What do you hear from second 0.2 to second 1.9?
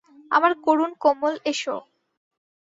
আমার করুণ কোমল, এসো!